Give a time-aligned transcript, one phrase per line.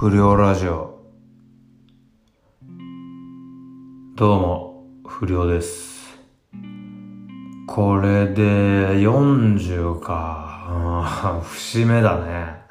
[0.00, 0.98] 不良ラジオ。
[4.16, 6.18] どうも不良です。
[7.66, 8.42] これで
[8.98, 11.42] 40か。
[11.44, 12.62] 節目だね。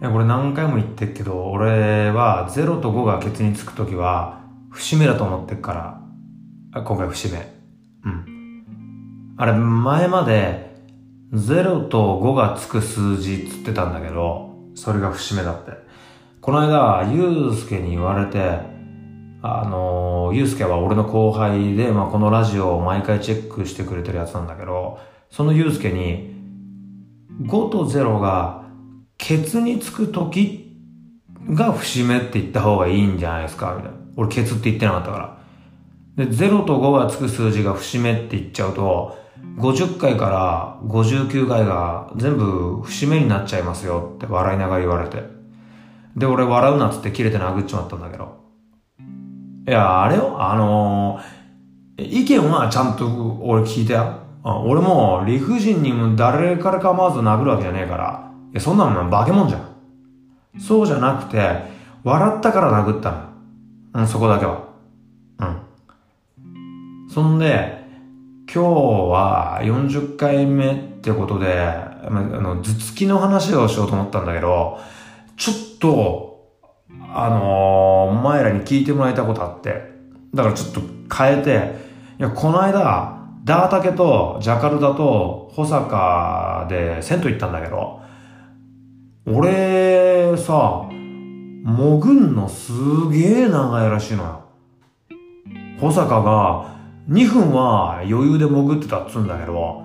[0.00, 4.40] いやこれ何回も言ってっけど俺は0と5がケツにつく時は
[4.70, 6.00] 節目だと思ってっか
[6.74, 6.82] ら。
[6.82, 7.38] 今回節目。
[8.04, 9.34] うん。
[9.36, 10.82] あれ前まで
[11.32, 15.86] 0と5がつく数字っつってたんだけどそれが節目だって。
[16.40, 18.60] この間、ゆうすけに言われて、
[19.42, 24.98] あの、ゆうすけは俺の後輩で、まあ、このラジオを毎回チェックしてくれてるやつなんだけど、
[25.30, 26.34] そのゆうすけに、
[27.42, 28.64] 5と0が、
[29.16, 30.76] ケツにつく時
[31.50, 33.98] が節目って言った方がいいんじゃないですかみたいな。
[34.16, 35.38] 俺ケツって言ってなかったか
[36.16, 36.24] ら。
[36.24, 39.18] で、0と5がつく数字が節目って言っちゃうと、
[39.58, 45.37] 50回から59回が全部節目になっちゃいますよって笑いながら言われて。
[46.16, 48.38] で、俺笑うなっつって切れて殴っちまったんだけど。
[49.66, 53.06] いや、あれよ、あのー、意見はちゃんと
[53.42, 54.28] 俺聞いたよ。
[54.44, 58.32] 俺も理不尽にも誰から構わず殴るわけじゃねえから。
[58.52, 59.68] いや、そんなの化け物じゃん。
[60.58, 61.38] そうじゃなくて、
[62.04, 63.28] 笑ったから殴ったの。
[63.94, 64.68] うん、そこだけは。
[65.38, 67.10] うん。
[67.10, 67.78] そんで、
[68.52, 68.70] 今日
[69.10, 74.78] は40回目ってことで、あの、頭突きの話をしようと思ったんだけど、
[75.38, 76.50] ちょっと、
[77.14, 79.92] あのー、お前らに聞いてもらいたことあって、
[80.34, 80.80] だからちょっと
[81.14, 81.74] 変えて、
[82.18, 88.02] いや、この間、ダータケとジャカルタと保坂で銭湯行ったんだけど、
[89.26, 90.88] 俺さ、
[91.64, 92.72] 潜んのす
[93.10, 94.44] げえ長いらしいのよ。
[95.80, 96.76] 保坂が
[97.08, 99.84] 2分は余裕で潜ってたっつうんだけど、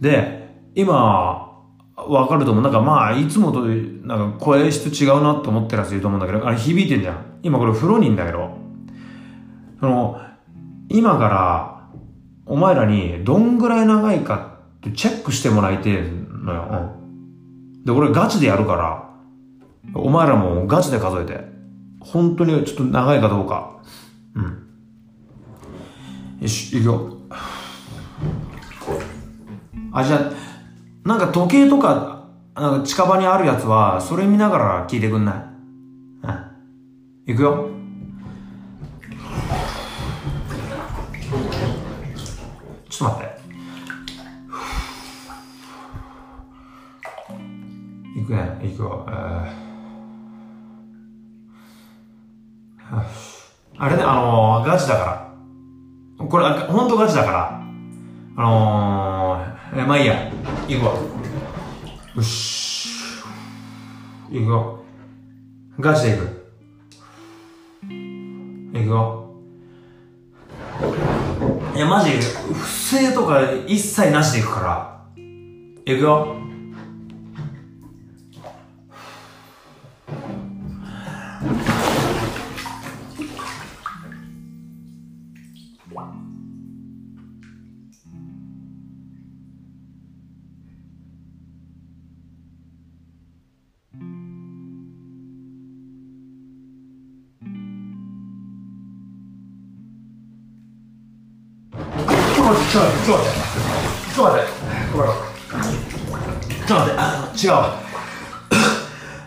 [0.00, 1.49] で、今、
[2.08, 2.62] わかると思う。
[2.62, 7.24] なんかまあ、いつもと、なんか声質違うなって思ってるやついると思うんだけど、あれ響いてんじゃん。
[7.42, 8.56] 今これ風呂にいんだけど、
[9.80, 10.20] その、
[10.88, 11.80] 今から、
[12.46, 16.66] お前らにどんぐらい長いかってチェックしてもらいてんのよ。
[16.70, 17.84] うん。
[17.84, 19.08] で、俺ガチでやるから、
[19.94, 21.48] お前らもガチで数えて。
[22.00, 23.78] 本当にちょっと長いかどうか。
[24.34, 24.66] うん。
[26.40, 27.16] よし、いくよ。
[29.92, 30.49] あ、じゃあ、
[31.04, 35.36] なんか時計とか、なんか近場にあるやつは、それ見ながら聞いてくんない？
[37.26, 37.32] うん。
[37.32, 37.68] いくよ。
[42.88, 43.28] ちょっと待っ
[48.14, 48.20] て。
[48.20, 49.06] いくね、いくよ。
[53.82, 55.04] あれね、あのー、ガチだか
[56.18, 56.26] ら。
[56.26, 57.62] これ、ほんとガチだから。
[58.36, 59.19] あのー、
[59.72, 60.30] え、まあいいや。
[60.68, 60.94] 行くわ。
[62.16, 62.88] よし。
[64.30, 64.84] 行くよ。
[65.78, 66.40] ガチで行く。
[67.82, 69.30] 行くよ。
[71.76, 72.10] いや、マジ、
[72.52, 75.04] 不正とか一切なしで行くから。
[75.86, 76.36] 行くよ。
[102.50, 103.38] ちょっと待って、ちょっと待って。
[104.14, 104.50] ちょっと待って。
[104.92, 105.30] ごめんごめん。
[106.50, 107.02] ちょっと待って、あ、
[107.34, 107.60] 違うわ。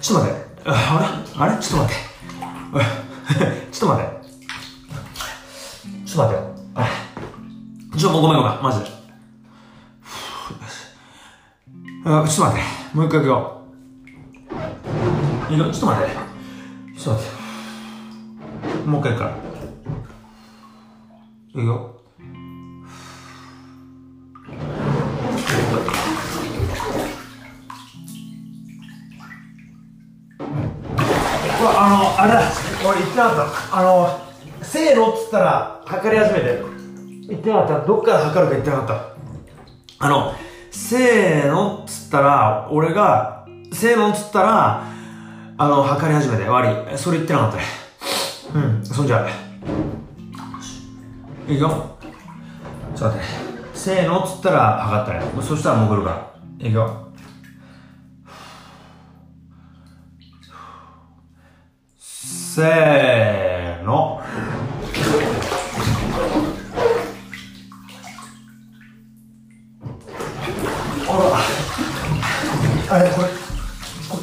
[0.00, 0.42] ちょっと待って。
[0.64, 2.12] あれあれちょっと待って。
[3.70, 4.12] ちょっと待って。
[6.06, 6.42] ちょっと待って。
[6.42, 7.98] よ。
[7.98, 8.62] ちょ、もうごめんごめん。
[8.62, 8.86] マジで。
[12.04, 12.96] あ、ちょっと待って。
[12.96, 13.62] もう一回行くよ。
[15.50, 16.12] いいよ、ちょっと待って。
[16.98, 17.28] ちょっと待っ
[18.82, 18.88] て。
[18.88, 19.24] もう一回行くか
[21.54, 21.60] ら。
[21.60, 22.01] いいよ。
[32.22, 32.42] あ、れだ、
[32.88, 33.78] 俺言ってなかった。
[33.78, 34.20] あの、
[34.62, 36.62] せーのっつったら、測り始めて。
[37.28, 37.84] 言ってなかった。
[37.84, 38.86] どっから測るか言ってなかっ
[39.98, 40.06] た。
[40.06, 40.32] あの、
[40.70, 44.84] せーのっつったら、俺が、せーのっつったら、
[45.58, 46.44] あの、測り始めて。
[46.44, 46.96] 悪い。
[46.96, 47.64] それ言ってなかったね。
[48.54, 49.28] うん、そんじゃ
[51.48, 51.96] いくよ。
[52.94, 53.26] ちょっと待って。
[53.74, 55.42] せーのっつったら測ったね。
[55.42, 56.10] そしたら潜るか
[56.60, 56.68] ら。
[56.68, 57.11] いくよ。
[62.54, 64.20] せーの。
[71.08, 71.12] あ
[72.90, 72.94] ら。
[72.94, 73.28] あれ、これ、
[74.10, 74.18] こ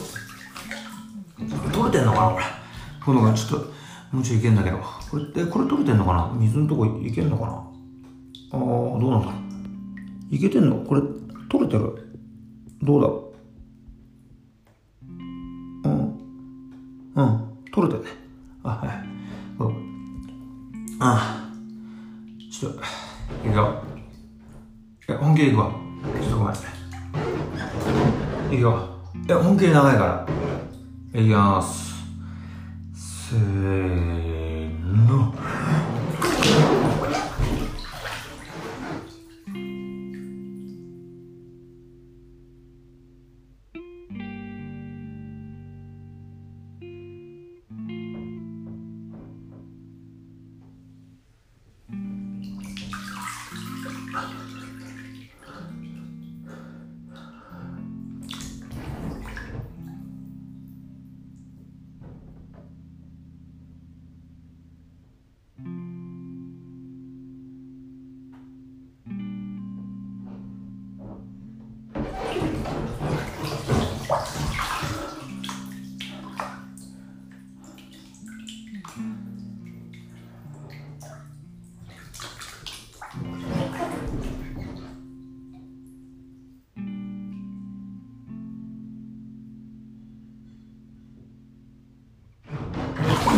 [1.39, 2.45] れ、取れてんのかな、これ
[3.01, 3.73] ほのがちょっと、
[4.11, 4.77] もうちょいいけんだけど。
[4.77, 6.31] これって、これ取れてんのかな？
[6.35, 7.53] 水のとこいけんのかな？
[7.53, 9.33] ああ、どうなんだろ
[10.31, 10.35] う。
[10.35, 10.75] いけてんの？
[10.85, 11.01] これ、
[11.49, 12.13] 取れてる
[12.83, 13.07] どうだ？
[15.85, 16.19] うん。
[17.15, 17.48] うん。
[17.81, 18.11] 取れたね。
[18.63, 18.89] あ、はい。
[19.59, 20.97] うん。
[20.99, 21.51] あ
[22.51, 22.79] ちょっと、
[23.47, 23.83] いくよ。
[25.07, 25.71] いや、本気でいくわ。
[26.21, 26.53] ちょっとごめん。
[28.53, 28.89] いくよ。
[29.27, 30.27] いや、本気で長いか
[31.13, 31.21] ら。
[31.21, 31.95] いきます。
[32.93, 34.18] せー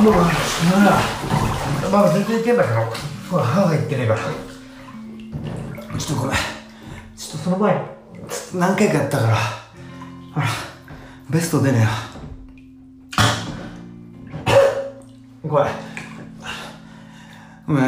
[0.02, 0.24] もう、まあ、
[1.92, 2.76] まあ、全然いけんだけど、
[3.32, 4.20] うわ歯がいってねえから。
[6.00, 6.36] ちょっとごめん。
[6.36, 7.86] ちょっとその前、
[8.56, 9.38] 何回かやったから、
[10.34, 10.48] あら、
[11.30, 11.88] ベスト出ねえよ。
[15.44, 15.74] ごめん。
[17.68, 17.86] ごめん。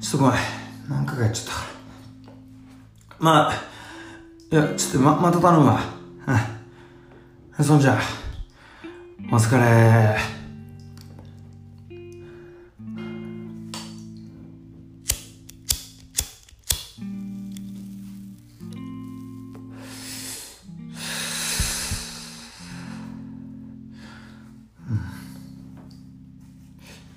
[0.00, 0.40] ちょっとごめん。
[0.88, 1.66] 何回かやっちゃったから。
[3.20, 3.54] まあ、
[4.50, 5.80] いや、ちょっとま、また頼むわ。
[7.58, 7.64] うん。
[7.64, 7.96] そんじゃ、
[9.30, 10.39] お疲れ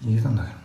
[0.03, 0.62] 逃げたんだけど